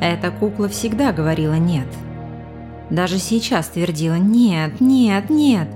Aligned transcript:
Эта 0.00 0.30
кукла 0.30 0.68
всегда 0.68 1.12
говорила 1.12 1.54
«нет». 1.54 1.88
Даже 2.90 3.18
сейчас 3.18 3.68
твердила 3.68 4.14
«нет, 4.14 4.80
нет, 4.80 5.30
нет». 5.30 5.68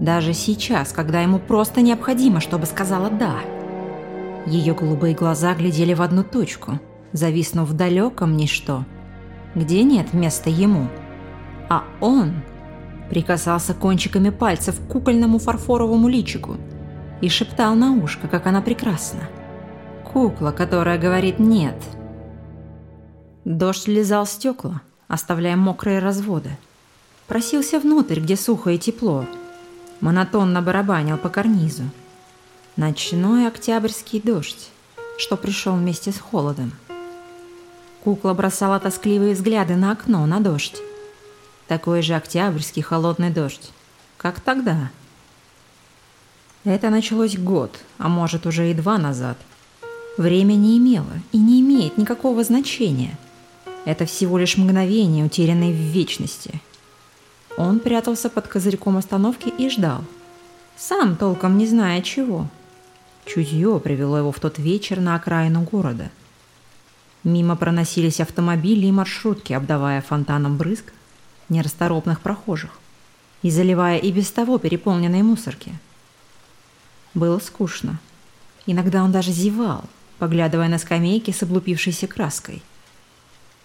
Даже 0.00 0.34
сейчас, 0.34 0.92
когда 0.92 1.20
ему 1.20 1.38
просто 1.38 1.80
необходимо, 1.80 2.40
чтобы 2.40 2.66
сказала 2.66 3.10
«да». 3.10 3.36
Ее 4.46 4.74
голубые 4.74 5.14
глаза 5.14 5.54
глядели 5.54 5.94
в 5.94 6.02
одну 6.02 6.24
точку, 6.24 6.80
зависнув 7.12 7.68
в 7.68 7.74
далеком 7.74 8.36
ничто, 8.36 8.84
где 9.54 9.82
нет 9.84 10.12
места 10.12 10.50
ему. 10.50 10.88
А 11.68 11.84
он 12.00 12.42
прикасался 13.08 13.74
кончиками 13.74 14.30
пальцев 14.30 14.80
к 14.80 14.90
кукольному 14.90 15.38
фарфоровому 15.38 16.08
личику 16.08 16.56
и 17.20 17.28
шептал 17.28 17.74
на 17.74 17.92
ушко, 17.92 18.26
как 18.26 18.46
она 18.46 18.62
прекрасна. 18.62 19.20
Кукла, 20.12 20.50
которая 20.50 20.98
говорит 20.98 21.38
«нет». 21.38 21.76
Дождь 23.44 23.88
лизал 23.88 24.24
стекла, 24.24 24.82
оставляя 25.08 25.56
мокрые 25.56 25.98
разводы. 25.98 26.56
Просился 27.26 27.80
внутрь, 27.80 28.20
где 28.20 28.36
сухо 28.36 28.70
и 28.70 28.78
тепло. 28.78 29.26
Монотонно 30.00 30.62
барабанил 30.62 31.16
по 31.18 31.28
карнизу. 31.28 31.82
Ночной 32.76 33.48
октябрьский 33.48 34.20
дождь, 34.20 34.68
что 35.18 35.36
пришел 35.36 35.74
вместе 35.74 36.12
с 36.12 36.18
холодом. 36.18 36.72
Кукла 38.04 38.32
бросала 38.32 38.78
тоскливые 38.78 39.34
взгляды 39.34 39.74
на 39.74 39.92
окно, 39.92 40.24
на 40.26 40.40
дождь. 40.40 40.76
Такой 41.66 42.02
же 42.02 42.14
октябрьский 42.14 42.82
холодный 42.82 43.30
дождь, 43.30 43.70
как 44.18 44.40
тогда. 44.40 44.90
Это 46.64 46.90
началось 46.90 47.36
год, 47.36 47.76
а 47.98 48.08
может 48.08 48.46
уже 48.46 48.70
и 48.70 48.74
два 48.74 48.98
назад. 48.98 49.36
Время 50.16 50.54
не 50.54 50.78
имело 50.78 51.12
и 51.32 51.38
не 51.38 51.60
имеет 51.60 51.98
никакого 51.98 52.44
значения– 52.44 53.18
это 53.84 54.06
всего 54.06 54.38
лишь 54.38 54.56
мгновение, 54.56 55.24
утерянное 55.24 55.70
в 55.70 55.76
вечности. 55.76 56.60
Он 57.56 57.80
прятался 57.80 58.30
под 58.30 58.46
козырьком 58.46 58.96
остановки 58.96 59.48
и 59.48 59.68
ждал. 59.68 60.04
Сам 60.76 61.16
толком 61.16 61.58
не 61.58 61.66
зная 61.66 62.00
чего. 62.02 62.48
Чутье 63.24 63.78
привело 63.80 64.18
его 64.18 64.32
в 64.32 64.40
тот 64.40 64.58
вечер 64.58 65.00
на 65.00 65.16
окраину 65.16 65.62
города. 65.62 66.10
Мимо 67.24 67.56
проносились 67.56 68.20
автомобили 68.20 68.86
и 68.86 68.92
маршрутки, 68.92 69.52
обдавая 69.52 70.00
фонтаном 70.00 70.56
брызг 70.56 70.92
нерасторопных 71.48 72.20
прохожих 72.20 72.70
и 73.42 73.50
заливая 73.50 73.98
и 73.98 74.10
без 74.10 74.30
того 74.30 74.58
переполненные 74.58 75.22
мусорки. 75.22 75.72
Было 77.14 77.38
скучно. 77.38 78.00
Иногда 78.66 79.04
он 79.04 79.12
даже 79.12 79.32
зевал, 79.32 79.84
поглядывая 80.18 80.68
на 80.68 80.78
скамейки 80.78 81.32
с 81.32 81.42
облупившейся 81.42 82.06
краской– 82.06 82.62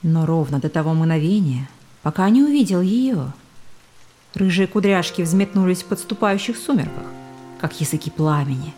но 0.03 0.25
ровно 0.25 0.59
до 0.59 0.69
того 0.69 0.93
мгновения, 0.93 1.69
пока 2.03 2.29
не 2.29 2.43
увидел 2.43 2.81
ее. 2.81 3.33
Рыжие 4.33 4.67
кудряшки 4.67 5.21
взметнулись 5.21 5.83
в 5.83 5.85
подступающих 5.85 6.57
сумерках, 6.57 7.05
как 7.59 7.79
языки 7.81 8.11
пламени. 8.11 8.73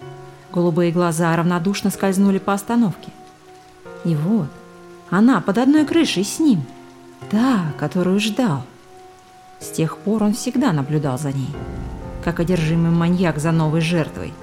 Голубые 0.53 0.91
глаза 0.91 1.35
равнодушно 1.35 1.89
скользнули 1.89 2.39
по 2.39 2.53
остановке. 2.53 3.11
И 4.05 4.15
вот, 4.15 4.47
она 5.09 5.41
под 5.41 5.57
одной 5.57 5.85
крышей 5.85 6.23
с 6.23 6.39
ним. 6.39 6.63
Та, 7.29 7.73
которую 7.77 8.19
ждал. 8.19 8.63
С 9.59 9.69
тех 9.69 9.97
пор 9.97 10.23
он 10.23 10.33
всегда 10.33 10.71
наблюдал 10.71 11.19
за 11.19 11.33
ней, 11.33 11.49
как 12.23 12.39
одержимый 12.39 12.91
маньяк 12.91 13.39
за 13.39 13.51
новой 13.51 13.81
жертвой. 13.81 14.33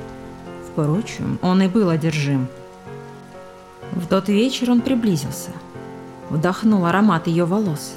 Впрочем, 0.69 1.39
он 1.41 1.63
и 1.63 1.69
был 1.69 1.89
одержим. 1.89 2.49
В 3.93 4.07
тот 4.07 4.29
вечер 4.29 4.71
он 4.71 4.83
приблизился– 4.83 5.53
Вдохнул 6.31 6.87
аромат 6.87 7.27
ее 7.27 7.45
волос. 7.45 7.95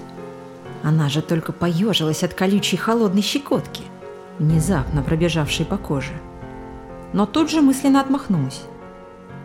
Она 0.83 1.09
же 1.09 1.21
только 1.21 1.51
поежилась 1.51 2.23
от 2.23 2.33
колючей 2.33 2.77
холодной 2.77 3.21
щекотки, 3.21 3.83
внезапно 4.37 5.01
пробежавшей 5.01 5.65
по 5.65 5.77
коже. 5.77 6.13
Но 7.11 7.25
тут 7.25 7.49
же 7.49 7.61
мысленно 7.61 8.01
отмахнулась. 8.01 8.63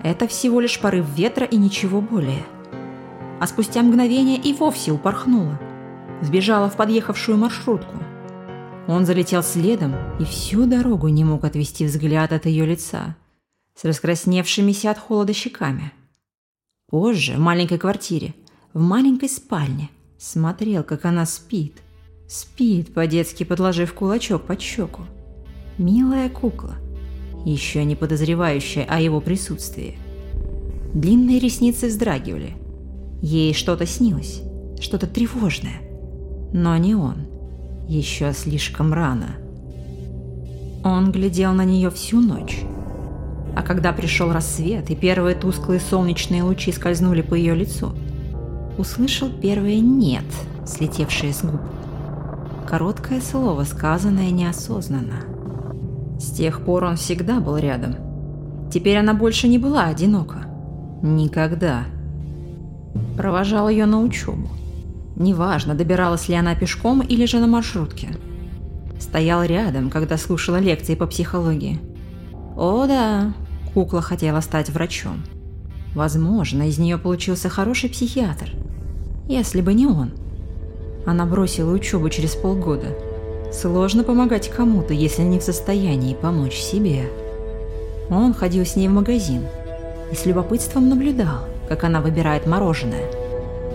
Это 0.02 0.28
всего 0.28 0.60
лишь 0.60 0.78
порыв 0.80 1.06
ветра 1.16 1.46
и 1.46 1.56
ничего 1.56 2.00
более. 2.00 2.44
А 3.40 3.46
спустя 3.46 3.82
мгновение 3.82 4.36
и 4.36 4.52
вовсе 4.52 4.92
упорхнула. 4.92 5.58
Сбежала 6.20 6.68
в 6.68 6.76
подъехавшую 6.76 7.38
маршрутку. 7.38 7.96
Он 8.86 9.06
залетел 9.06 9.42
следом 9.42 9.94
и 10.20 10.24
всю 10.24 10.66
дорогу 10.66 11.08
не 11.08 11.24
мог 11.24 11.44
отвести 11.44 11.86
взгляд 11.86 12.32
от 12.32 12.46
ее 12.46 12.66
лица 12.66 13.16
с 13.74 13.84
раскрасневшимися 13.84 14.90
от 14.90 14.98
холода 14.98 15.32
щеками. 15.32 15.90
Позже, 16.88 17.34
в 17.34 17.40
маленькой 17.40 17.78
квартире, 17.78 18.34
в 18.74 18.80
маленькой 18.80 19.28
спальне, 19.28 19.88
смотрел, 20.18 20.82
как 20.82 21.04
она 21.04 21.26
спит. 21.26 21.76
Спит, 22.26 22.92
по-детски 22.92 23.44
подложив 23.44 23.94
кулачок 23.94 24.42
под 24.42 24.60
щеку. 24.60 25.02
Милая 25.78 26.28
кукла, 26.28 26.74
еще 27.44 27.84
не 27.84 27.94
подозревающая 27.94 28.84
о 28.84 29.00
его 29.00 29.20
присутствии. 29.20 29.96
Длинные 30.92 31.38
ресницы 31.38 31.86
вздрагивали. 31.86 32.54
Ей 33.22 33.54
что-то 33.54 33.86
снилось, 33.86 34.42
что-то 34.80 35.06
тревожное. 35.06 35.80
Но 36.52 36.76
не 36.76 36.96
он. 36.96 37.26
Еще 37.88 38.32
слишком 38.32 38.92
рано. 38.92 39.36
Он 40.82 41.12
глядел 41.12 41.52
на 41.52 41.64
нее 41.64 41.90
всю 41.90 42.20
ночь. 42.20 42.62
А 43.54 43.62
когда 43.62 43.92
пришел 43.92 44.32
рассвет 44.32 44.90
и 44.90 44.96
первые 44.96 45.36
тусклые 45.36 45.78
солнечные 45.78 46.42
лучи 46.42 46.72
скользнули 46.72 47.22
по 47.22 47.34
ее 47.34 47.54
лицу– 47.54 47.96
услышал 48.78 49.28
первое 49.28 49.80
«нет», 49.80 50.24
слетевшее 50.66 51.32
с 51.32 51.42
губ. 51.42 51.60
Короткое 52.66 53.20
слово, 53.20 53.64
сказанное 53.64 54.30
неосознанно. 54.30 55.24
С 56.18 56.30
тех 56.30 56.64
пор 56.64 56.84
он 56.84 56.96
всегда 56.96 57.40
был 57.40 57.56
рядом. 57.56 57.96
Теперь 58.72 58.98
она 58.98 59.14
больше 59.14 59.46
не 59.48 59.58
была 59.58 59.84
одинока. 59.84 60.46
Никогда. 61.02 61.84
Провожал 63.16 63.68
ее 63.68 63.86
на 63.86 64.00
учебу. 64.00 64.48
Неважно, 65.16 65.74
добиралась 65.74 66.28
ли 66.28 66.34
она 66.34 66.54
пешком 66.54 67.00
или 67.00 67.26
же 67.26 67.38
на 67.38 67.46
маршрутке. 67.46 68.08
Стоял 68.98 69.44
рядом, 69.44 69.90
когда 69.90 70.16
слушала 70.16 70.56
лекции 70.56 70.94
по 70.94 71.06
психологии. 71.06 71.78
О 72.56 72.86
да, 72.86 73.32
кукла 73.74 74.00
хотела 74.00 74.40
стать 74.40 74.70
врачом. 74.70 75.22
Возможно, 75.94 76.68
из 76.68 76.78
нее 76.78 76.98
получился 76.98 77.48
хороший 77.48 77.88
психиатр. 77.88 78.50
Если 79.28 79.60
бы 79.60 79.74
не 79.74 79.86
он. 79.86 80.10
Она 81.06 81.24
бросила 81.24 81.72
учебу 81.72 82.10
через 82.10 82.34
полгода. 82.34 82.96
Сложно 83.52 84.02
помогать 84.02 84.50
кому-то, 84.50 84.92
если 84.92 85.22
не 85.22 85.38
в 85.38 85.42
состоянии 85.42 86.14
помочь 86.14 86.56
себе. 86.56 87.10
Он 88.10 88.34
ходил 88.34 88.66
с 88.66 88.74
ней 88.74 88.88
в 88.88 88.92
магазин 88.92 89.42
и 90.10 90.14
с 90.14 90.26
любопытством 90.26 90.88
наблюдал, 90.88 91.46
как 91.68 91.84
она 91.84 92.00
выбирает 92.00 92.46
мороженое. 92.46 93.10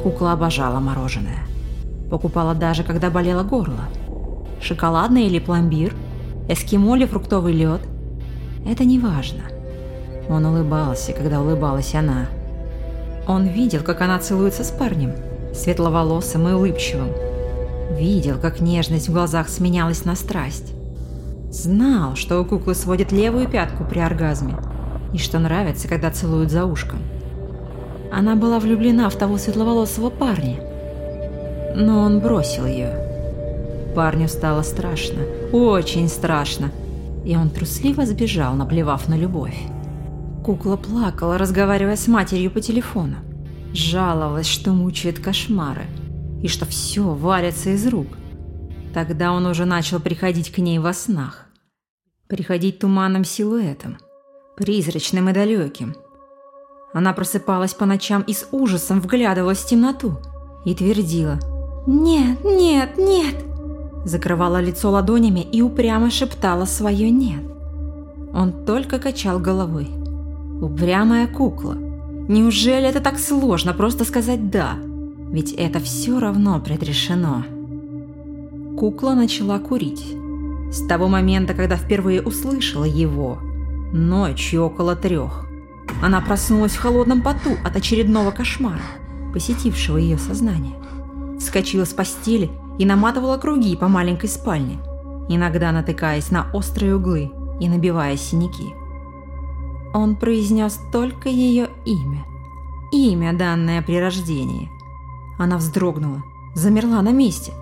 Кукла 0.03 0.33
обожала 0.33 0.79
мороженое. 0.79 1.43
Покупала 2.09 2.53
даже, 2.53 2.83
когда 2.83 3.09
болело 3.09 3.43
горло. 3.43 3.85
Шоколадное 4.61 5.23
или 5.23 5.39
пломбир, 5.39 5.93
эскимо 6.49 6.97
или 6.97 7.05
фруктовый 7.05 7.53
лед. 7.53 7.81
Это 8.65 8.83
не 8.83 8.99
важно. 8.99 9.43
Он 10.29 10.45
улыбался, 10.45 11.11
когда 11.11 11.41
улыбалась 11.41 11.95
она. 11.95 12.27
Он 13.27 13.47
видел, 13.47 13.81
как 13.83 14.01
она 14.01 14.19
целуется 14.19 14.63
с 14.63 14.69
парнем, 14.69 15.13
светловолосым 15.53 16.47
и 16.47 16.53
улыбчивым. 16.53 17.09
Видел, 17.97 18.37
как 18.39 18.59
нежность 18.61 19.09
в 19.09 19.13
глазах 19.13 19.49
сменялась 19.49 20.05
на 20.05 20.15
страсть. 20.15 20.73
Знал, 21.51 22.15
что 22.15 22.39
у 22.39 22.45
куклы 22.45 22.75
сводит 22.75 23.11
левую 23.11 23.47
пятку 23.47 23.83
при 23.83 23.99
оргазме, 23.99 24.55
и 25.13 25.17
что 25.17 25.39
нравится, 25.39 25.87
когда 25.87 26.11
целуют 26.11 26.51
за 26.51 26.65
ушком. 26.65 26.99
Она 28.11 28.35
была 28.35 28.59
влюблена 28.59 29.09
в 29.09 29.15
того 29.15 29.39
светловолосого 29.39 30.11
парня, 30.11 30.57
но 31.75 32.01
он 32.01 32.19
бросил 32.19 32.67
ее. 32.67 32.93
Парню 33.95 34.27
стало 34.27 34.61
страшно, 34.61 35.23
очень 35.51 36.07
страшно, 36.07 36.71
и 37.25 37.35
он 37.35 37.49
трусливо 37.49 38.05
сбежал, 38.05 38.53
наплевав 38.53 39.07
на 39.07 39.15
любовь. 39.15 39.57
Кукла 40.49 40.77
плакала, 40.77 41.37
разговаривая 41.37 41.95
с 41.95 42.07
матерью 42.07 42.49
по 42.49 42.59
телефону. 42.59 43.17
Жаловалась, 43.71 44.47
что 44.47 44.71
мучает 44.71 45.19
кошмары 45.19 45.85
и 46.41 46.47
что 46.47 46.65
все 46.65 47.03
валится 47.03 47.69
из 47.69 47.85
рук. 47.85 48.07
Тогда 48.91 49.31
он 49.31 49.45
уже 49.45 49.65
начал 49.65 49.99
приходить 49.99 50.51
к 50.51 50.57
ней 50.57 50.79
во 50.79 50.91
снах. 50.91 51.45
Приходить 52.27 52.79
туманным 52.79 53.25
силуэтом, 53.25 53.99
призрачным 54.57 55.29
и 55.29 55.33
далеким. 55.33 55.95
Она 56.95 57.13
просыпалась 57.13 57.75
по 57.75 57.85
ночам 57.85 58.23
и 58.23 58.33
с 58.33 58.47
ужасом 58.51 59.01
вглядывалась 59.01 59.59
в 59.59 59.67
темноту 59.67 60.17
и 60.65 60.73
твердила 60.73 61.37
«Нет, 61.85 62.43
нет, 62.43 62.97
нет!» 62.97 63.35
Закрывала 64.03 64.59
лицо 64.59 64.89
ладонями 64.89 65.41
и 65.41 65.61
упрямо 65.61 66.09
шептала 66.09 66.65
свое 66.65 67.11
«нет». 67.11 67.43
Он 68.33 68.65
только 68.65 68.97
качал 68.97 69.37
головой. 69.37 69.98
Упрямая 70.61 71.27
кукла. 71.27 71.75
Неужели 72.27 72.87
это 72.87 72.99
так 72.99 73.17
сложно 73.17 73.73
просто 73.73 74.03
сказать 74.03 74.49
«да»? 74.49 74.75
Ведь 75.31 75.53
это 75.53 75.79
все 75.79 76.19
равно 76.19 76.59
предрешено. 76.59 77.43
Кукла 78.77 79.13
начала 79.13 79.59
курить. 79.59 80.15
С 80.71 80.85
того 80.85 81.07
момента, 81.07 81.53
когда 81.53 81.77
впервые 81.77 82.21
услышала 82.21 82.83
его, 82.83 83.39
ночью 83.93 84.63
около 84.63 84.95
трех. 84.95 85.45
Она 86.03 86.19
проснулась 86.19 86.73
в 86.73 86.79
холодном 86.79 87.21
поту 87.21 87.51
от 87.63 87.75
очередного 87.75 88.31
кошмара, 88.31 88.81
посетившего 89.33 89.97
ее 89.97 90.17
сознание. 90.17 90.75
Вскочила 91.39 91.85
с 91.85 91.93
постели 91.93 92.49
и 92.77 92.85
наматывала 92.85 93.37
круги 93.37 93.75
по 93.77 93.87
маленькой 93.87 94.27
спальне, 94.27 94.77
иногда 95.29 95.71
натыкаясь 95.71 96.31
на 96.31 96.51
острые 96.53 96.95
углы 96.95 97.31
и 97.61 97.69
набивая 97.69 98.17
синяки. 98.17 98.73
Он 99.93 100.15
произнес 100.15 100.79
только 100.91 101.29
ее 101.29 101.69
имя. 101.85 102.25
Имя, 102.91 103.33
данное 103.33 103.81
при 103.81 103.99
рождении. 103.99 104.69
Она 105.37 105.57
вздрогнула, 105.57 106.23
замерла 106.53 107.01
на 107.01 107.11
месте. 107.11 107.53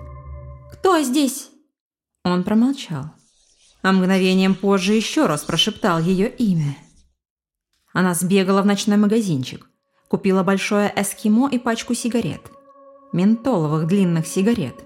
«Кто 0.72 1.00
здесь?» 1.00 1.50
Он 2.24 2.44
промолчал, 2.44 3.04
а 3.82 3.92
мгновением 3.92 4.54
позже 4.54 4.94
еще 4.94 5.26
раз 5.26 5.44
прошептал 5.44 6.00
ее 6.00 6.28
имя. 6.28 6.76
Она 7.92 8.14
сбегала 8.14 8.62
в 8.62 8.66
ночной 8.66 8.96
магазинчик, 8.96 9.68
купила 10.08 10.42
большое 10.42 10.92
эскимо 10.94 11.48
и 11.48 11.58
пачку 11.58 11.94
сигарет, 11.94 12.42
ментоловых 13.12 13.86
длинных 13.86 14.26
сигарет, 14.26 14.84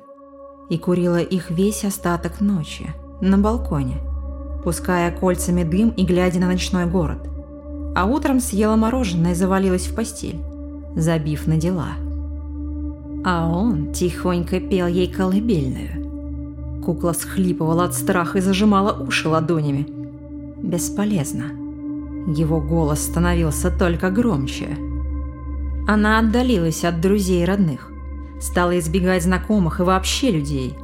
и 0.71 0.79
курила 0.79 1.21
их 1.21 1.51
весь 1.51 1.85
остаток 1.85 2.41
ночи 2.41 2.91
на 3.21 3.39
балконе, 3.39 4.01
пуская 4.65 5.11
кольцами 5.17 5.65
дым 5.65 5.91
и 5.91 6.05
глядя 6.05 6.39
на 6.41 6.47
ночной 6.47 6.87
город. 6.87 7.32
А 7.95 8.07
утром 8.07 8.41
съела 8.41 8.77
мороженое 8.77 9.33
и 9.33 9.35
завалилась 9.35 9.87
в 9.87 9.95
постель, 9.95 10.41
забив 10.97 11.47
на 11.47 11.57
дела. 11.57 11.93
А 13.25 13.49
он 13.49 13.93
тихонько 13.93 14.61
пел 14.61 14.87
ей 14.87 15.13
колыбельную. 15.13 16.83
Кукла 16.83 17.13
всхлипывала 17.13 17.85
от 17.85 17.95
страха 17.95 18.39
и 18.39 18.41
зажимала 18.41 18.93
уши 18.93 19.29
ладонями. 19.29 19.87
Бесполезно. 20.63 21.45
Его 22.27 22.61
голос 22.61 23.03
становился 23.03 23.71
только 23.71 24.11
громче. 24.11 24.77
Она 25.87 26.19
отдалилась 26.19 26.85
от 26.85 27.01
друзей 27.01 27.43
и 27.43 27.47
родных, 27.47 27.91
стала 28.41 28.79
избегать 28.79 29.23
знакомых 29.23 29.81
и 29.81 29.83
вообще 29.83 30.31
людей, 30.31 30.75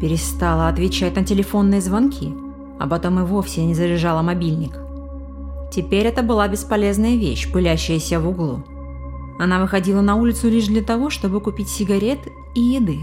перестала 0.00 0.68
отвечать 0.68 1.16
на 1.16 1.24
телефонные 1.24 1.80
звонки, 1.80 2.32
а 2.78 2.86
потом 2.86 3.20
и 3.20 3.22
вовсе 3.24 3.64
не 3.64 3.74
заряжала 3.74 4.22
мобильник. 4.22 4.85
Теперь 5.70 6.06
это 6.06 6.22
была 6.22 6.48
бесполезная 6.48 7.16
вещь, 7.16 7.50
пылящаяся 7.52 8.20
в 8.20 8.28
углу. 8.28 8.64
Она 9.38 9.60
выходила 9.60 10.00
на 10.00 10.16
улицу 10.16 10.48
лишь 10.48 10.66
для 10.66 10.82
того, 10.82 11.10
чтобы 11.10 11.40
купить 11.40 11.68
сигарет 11.68 12.20
и 12.54 12.60
еды. 12.60 13.00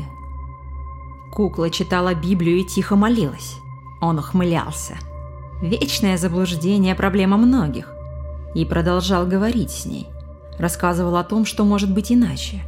Кукла 1.32 1.70
читала 1.70 2.14
Библию 2.14 2.58
и 2.58 2.64
тихо 2.64 2.96
молилась. 2.96 3.58
Он 4.02 4.20
ухмылялся. 4.20 4.98
Вечное 5.62 6.18
заблуждение– 6.18 6.96
проблема 6.96 7.38
многих. 7.38 7.94
И 8.54 8.66
продолжал 8.66 9.26
говорить 9.26 9.72
с 9.72 9.86
ней. 9.86 10.08
Рассказывал 10.60 11.16
о 11.16 11.24
том, 11.24 11.46
что 11.46 11.64
может 11.64 11.92
быть 11.94 12.12
иначе. 12.12 12.62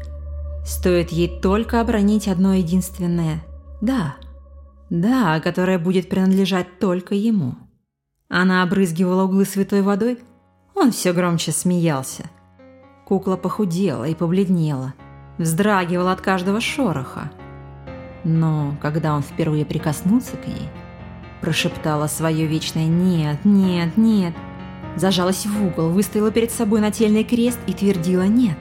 Стоит 0.66 1.12
ей 1.12 1.28
только 1.42 1.82
обронить 1.82 2.28
одно 2.28 2.54
единственное 2.54 3.44
«да». 3.82 4.16
«Да», 4.90 5.40
которое 5.42 5.78
будет 5.78 6.10
принадлежать 6.10 6.80
только 6.80 7.16
ему. 7.16 7.56
Она 8.38 8.64
обрызгивала 8.64 9.24
углы 9.24 9.46
святой 9.46 9.82
водой. 9.82 10.20
Он 10.74 10.92
все 10.92 11.14
громче 11.14 11.52
смеялся. 11.52 12.26
Кукла 13.06 13.38
похудела 13.38 14.06
и 14.06 14.16
побледнела, 14.16 14.94
вздрагивала 15.38 16.12
от 16.12 16.22
каждого 16.22 16.60
шороха. 16.60 17.32
Но 18.24 18.76
когда 18.82 19.14
он 19.14 19.22
впервые 19.22 19.66
прикоснулся 19.66 20.36
к 20.38 20.48
ней– 20.48 20.70
Прошептала 21.46 22.08
свое 22.08 22.48
вечное 22.48 22.88
«нет, 22.88 23.38
нет, 23.44 23.98
нет». 23.98 24.34
Зажалась 24.96 25.46
в 25.46 25.64
угол, 25.64 25.90
выставила 25.90 26.32
перед 26.32 26.52
собой 26.52 26.82
нательный 26.82 27.24
крест 27.24 27.60
и 27.68 27.74
твердила 27.74 28.24
«нет». 28.24 28.58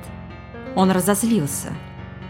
Он 0.77 0.91
разозлился. 0.91 1.73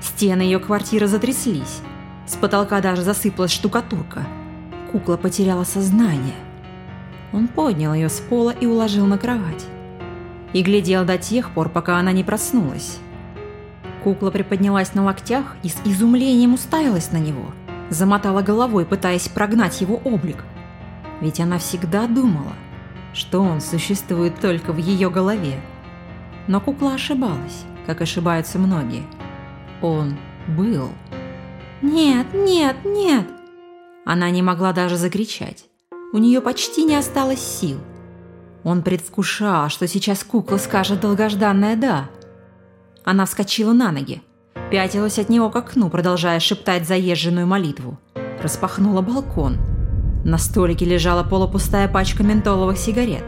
Стены 0.01 0.43
ее 0.43 0.61
квартиры 0.61 1.09
затряслись. 1.09 1.81
С 2.29 2.37
потолка 2.37 2.81
даже 2.81 3.03
засыпалась 3.03 3.51
штукатурка. 3.51 4.29
Кукла 4.93 5.17
потеряла 5.17 5.65
сознание. 5.65 6.37
Он 7.35 7.49
поднял 7.49 7.93
ее 7.93 8.09
с 8.09 8.21
пола 8.21 8.51
и 8.51 8.65
уложил 8.65 9.05
на 9.05 9.19
кровать. 9.19 9.67
И 10.55 10.63
глядел 10.63 11.05
до 11.05 11.19
тех 11.19 11.51
пор, 11.51 11.69
пока 11.69 11.99
она 11.99 12.13
не 12.13 12.25
проснулась. 12.25 12.99
Кукла 14.03 14.31
приподнялась 14.31 14.95
на 14.95 15.05
локтях 15.05 15.57
и 15.63 15.69
с 15.69 15.77
изумлением 15.85 16.55
уставилась 16.55 17.13
на 17.13 17.19
него– 17.19 17.53
замотала 17.91 18.43
головой, 18.43 18.85
пытаясь 18.85 19.29
прогнать 19.29 19.81
его 19.81 19.97
облик. 20.05 20.45
Ведь 21.21 21.41
она 21.41 21.59
всегда 21.59 22.07
думала, 22.07 22.53
что 23.13 23.41
он 23.41 23.61
существует 23.61 24.41
только 24.41 24.73
в 24.73 24.79
ее 24.79 25.11
голове. 25.11 25.61
Но 26.47 26.61
кукла 26.61 26.95
ошибалась, 26.95 27.65
как 27.87 28.01
ошибаются 28.01 28.59
многие. 28.59 29.05
Он 29.81 30.17
был. 30.49 30.91
«Нет, 31.83 32.27
нет, 32.33 32.77
нет!» 32.85 33.27
Она 34.05 34.31
не 34.31 34.43
могла 34.43 34.73
даже 34.73 34.97
закричать. 34.97 35.67
У 36.15 36.19
нее 36.19 36.41
почти 36.41 36.85
не 36.85 36.95
осталось 36.95 37.41
сил. 37.41 37.81
Он 38.63 38.83
предвкушал, 38.83 39.69
что 39.69 39.89
сейчас 39.89 40.23
кукла 40.23 40.59
скажет 40.59 41.01
долгожданное 41.01 41.75
«да». 41.75 42.09
Она 43.03 43.27
вскочила 43.27 43.73
на 43.73 43.91
ноги, 43.91 44.23
пятилась 44.71 45.19
от 45.19 45.29
него 45.29 45.51
к 45.51 45.57
окну, 45.57 45.91
продолжая 45.91 46.39
шептать 46.39 46.87
заезженную 46.87 47.49
молитву. 47.49 47.99
Распахнула 48.41 49.01
балкон. 49.01 49.57
На 50.25 50.39
столике 50.39 50.85
лежала 50.85 51.25
полупустая 51.25 51.89
пачка 51.89 52.23
ментоловых 52.23 52.79
сигарет. 52.79 53.25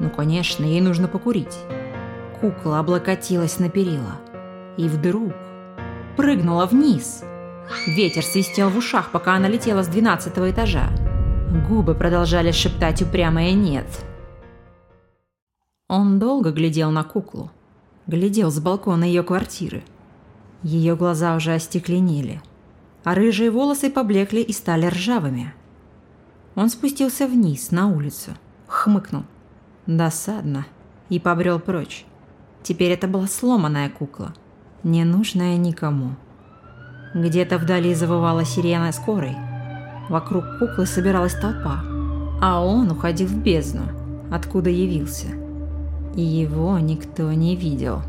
Ну, 0.00 0.08
конечно, 0.08 0.64
ей 0.64 0.80
нужно 0.80 1.06
покурить. 1.06 1.58
Кукла 2.40 2.78
облокотилась 2.78 3.58
на 3.58 3.68
перила. 3.68 4.16
И 4.78 4.88
вдруг 4.88 5.34
прыгнула 6.16 6.64
вниз. 6.64 7.22
Ветер 7.86 8.24
свистел 8.24 8.70
в 8.70 8.78
ушах, 8.78 9.10
пока 9.10 9.34
она 9.34 9.48
летела 9.48 9.82
с 9.82 9.88
двенадцатого 9.88 10.50
этажа. 10.50 10.88
Губы 11.50 11.96
продолжали 11.96 12.52
шептать 12.52 13.02
упрямое 13.02 13.52
«нет». 13.54 13.86
Он 15.88 16.20
долго 16.20 16.52
глядел 16.52 16.92
на 16.92 17.02
куклу. 17.02 17.50
Глядел 18.06 18.52
с 18.52 18.60
балкона 18.60 19.02
ее 19.02 19.24
квартиры. 19.24 19.82
Ее 20.62 20.94
глаза 20.94 21.34
уже 21.34 21.54
остекленели, 21.54 22.40
а 23.02 23.16
рыжие 23.16 23.50
волосы 23.50 23.90
поблекли 23.90 24.42
и 24.42 24.52
стали 24.52 24.86
ржавыми. 24.86 25.52
Он 26.54 26.68
спустился 26.68 27.26
вниз, 27.26 27.72
на 27.72 27.88
улицу, 27.88 28.30
хмыкнул. 28.68 29.24
Досадно. 29.86 30.66
И 31.08 31.18
побрел 31.18 31.58
прочь. 31.58 32.04
Теперь 32.62 32.92
это 32.92 33.08
была 33.08 33.26
сломанная 33.26 33.90
кукла, 33.90 34.34
не 34.84 35.02
нужная 35.02 35.56
никому. 35.56 36.14
Где-то 37.12 37.58
вдали 37.58 37.92
завывала 37.92 38.44
сирена 38.44 38.92
скорой. 38.92 39.49
Вокруг 40.10 40.58
куклы 40.58 40.86
собиралась 40.86 41.34
толпа, 41.34 41.84
а 42.42 42.64
он 42.64 42.90
уходил 42.90 43.28
в 43.28 43.36
бездну, 43.44 43.82
откуда 44.28 44.68
явился. 44.68 45.28
И 46.16 46.20
его 46.20 46.76
никто 46.80 47.32
не 47.32 47.54
видел. 47.54 48.02